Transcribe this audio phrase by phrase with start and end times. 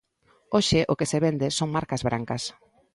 [0.55, 2.43] Hoxe o que se vende son marcas brancas.